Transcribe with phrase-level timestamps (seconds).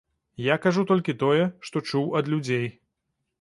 [0.43, 2.67] Я кажу толькі тое, што чуў ад людзей.